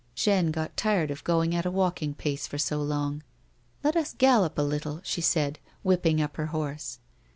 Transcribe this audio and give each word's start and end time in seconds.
Jeanne 0.15 0.49
got 0.49 0.75
tired 0.75 1.11
of 1.11 1.23
going 1.23 1.53
at 1.53 1.63
a 1.63 1.69
walking 1.69 2.15
pace 2.15 2.47
for 2.47 2.57
so 2.57 2.81
long." 2.81 3.21
Let 3.83 3.95
us 3.95 4.15
gallop 4.17 4.57
a 4.57 4.63
little," 4.63 4.99
she 5.03 5.21
said, 5.21 5.59
whipping 5.83 6.19
up 6.19 6.37
her 6.37 6.47
horse. 6.47 6.97